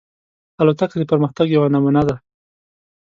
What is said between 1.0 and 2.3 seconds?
پرمختګ یوه نمونه ده.